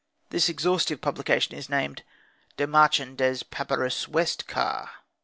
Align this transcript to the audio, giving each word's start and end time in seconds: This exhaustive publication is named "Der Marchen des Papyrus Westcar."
This 0.31 0.49
exhaustive 0.49 0.99
publication 0.99 1.55
is 1.55 1.69
named 1.69 2.01
"Der 2.57 2.65
Marchen 2.65 3.15
des 3.15 3.43
Papyrus 3.43 4.07
Westcar." 4.07 4.89